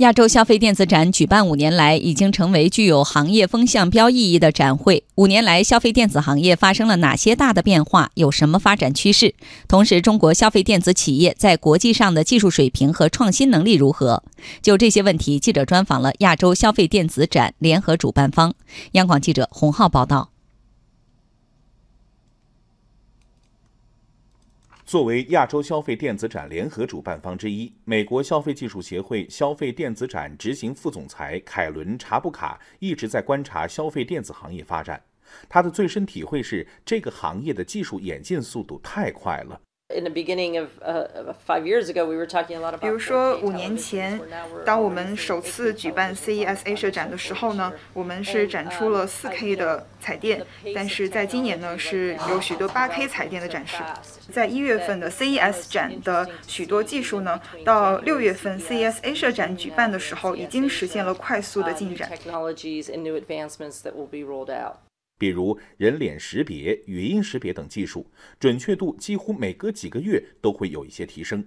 [0.00, 5.04] 亚洲消费电子展举办五年来，已经成为具有行业风向标意义的展会。
[5.16, 8.10] 五年来，消费电子行业发生了哪些大的变化？
[8.14, 9.34] 有什么发展趋势？
[9.68, 14.22] 同时，中国消费电子企业在国际上的技术水平和创新能力如何？
[14.62, 18.54] 就这些问题，记者专访了亚洲消费电子展联合主办方。
[18.92, 20.30] 央广记者洪浩报道。
[24.90, 35.00] 作为亚洲消费电子展联合主办方之一，美国消费技术协会消费电子展执行副总裁凯伦·查布卡一直在观察消费电子行业发展。
[35.48, 39.60] 他的最深体会是，这个行业的技术演进速度太快了。
[42.80, 44.20] 比如说，五年前，
[44.64, 50.44] 当我们首次举办 CES Asia 展的时候呢，我们是展出了 4K 的彩电，
[50.74, 53.76] 但是在今年呢，是有许多 8K 彩电的展示。
[54.32, 62.10] 在一月份的 CES 展的许多技术呢，到六月份 CES Asia 展举办的时候，已经实现了快速的进展。
[65.20, 68.06] 比如人脸识别、语音识别等技术，
[68.38, 71.44] 准确度几乎每隔几个月都会有一些提升。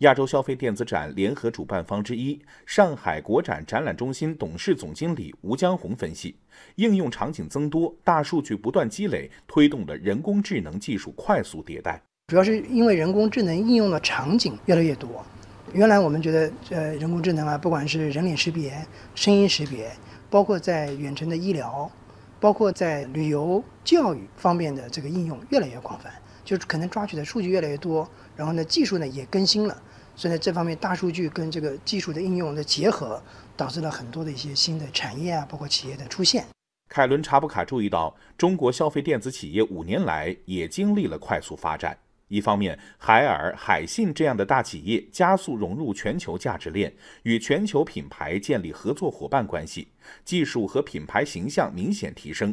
[0.00, 6.36] 亚洲消费电子展联合主办方之一上海国展展览中心董事总经理吴江红分析，
[6.74, 11.98] 应用场景增多，大数据不断积累，推动了人工智能技术快速迭代。
[12.26, 15.24] 主要是因为人工智能应用的场景越来越多。
[15.72, 18.74] 原来我们觉得，呃，人工智能啊，不管是人脸识别、
[19.14, 19.90] 声音识别，
[20.28, 21.90] 包括在远程的医疗。
[22.38, 26.12] 包括在旅游、教育方面的这个应用越来越广泛，
[26.44, 29.82] 就是可能抓取的数据越来越多，然后呢，技术呢也更新了，
[30.14, 33.22] 所以呢，这方面大数据跟这个技术的应用的结合，
[33.56, 36.44] 导致了很多的一些新的产业啊，包括企业的出现。
[36.88, 41.98] 凯伦·查布卡注意到，中国消费电子企业五年来也经历了快速发展。
[42.28, 49.88] 一方面，海尔、海信这样的大企业加速融入全球价值链，与全球品牌建立合作伙伴关系，
[50.24, 52.52] 技术和品牌形象明显提升；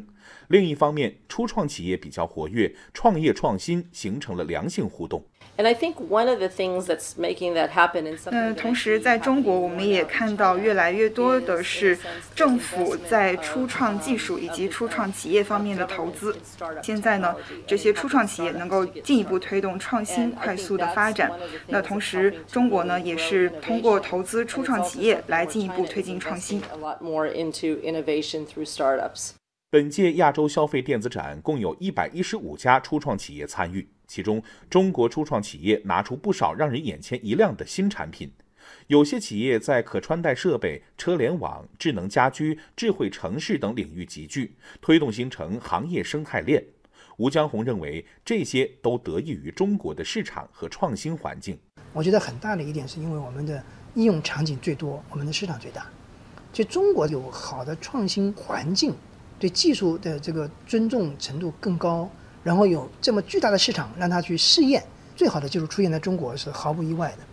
[0.49, 5.25] 另一方面，初创企业比较活跃，创业创新形成了良性互动。
[5.55, 8.31] And I think one of the things that's making that happen in some.
[8.31, 11.95] 那同时，在中国，我们也看到越来越多的是
[12.33, 16.35] 政府在初创技术以及初创企业方面的投资。
[16.81, 17.35] 现在呢，
[17.67, 21.31] 这些初创企业能够进一步推动创新快速的发展。
[21.67, 26.59] 那同时，中国呢，也是通过投资初创企业来进一步推进创新。
[29.69, 33.87] 本届亚洲消费电子展共有一百一十五家初创企业参与。
[34.13, 38.31] 其中，中国初创企业拿出不少让人眼前一亮的新产品。
[38.85, 46.63] 有些企业在可穿戴设备、车联网、智能家居、智慧城市等领域集聚，推动形成行业生态链。
[47.17, 51.57] 吴江红认为，这些都得益于中国的市场和创新环境。
[51.91, 53.63] 我觉得很大的一点是因为我们的
[53.95, 55.87] 应用场景最多，我们的市场最大。
[56.51, 58.93] 就中国有好的创新环境，
[59.39, 62.07] 对技术的这个尊重程度更高。
[62.43, 64.83] 然后有这么巨大的市场让他去试验，
[65.15, 67.32] 最好的技术出现在中国是毫不意外的。